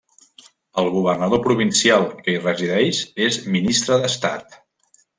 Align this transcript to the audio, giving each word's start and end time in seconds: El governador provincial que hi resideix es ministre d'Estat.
El 0.83 0.89
governador 0.95 1.41
provincial 1.43 2.07
que 2.23 2.35
hi 2.35 2.41
resideix 2.49 3.05
es 3.29 3.41
ministre 3.59 4.03
d'Estat. 4.07 4.63